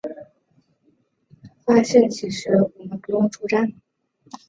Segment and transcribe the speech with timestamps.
[1.63, 3.71] 发现其实我们不用出站